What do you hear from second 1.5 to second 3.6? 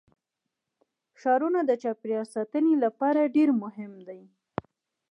د چاپیریال ساتنې لپاره ډېر